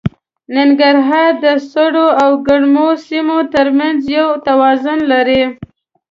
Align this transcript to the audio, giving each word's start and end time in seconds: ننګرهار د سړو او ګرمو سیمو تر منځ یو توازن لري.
ننګرهار 0.55 1.31
د 1.43 1.45
سړو 1.71 2.07
او 2.23 2.31
ګرمو 2.47 2.89
سیمو 3.07 3.39
تر 3.53 3.67
منځ 3.79 3.99
یو 4.17 4.27
توازن 4.47 4.99
لري. 5.11 5.43